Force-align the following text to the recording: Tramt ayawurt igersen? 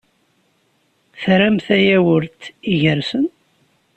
Tramt 1.21 1.65
ayawurt 1.77 2.41
igersen? 2.73 3.25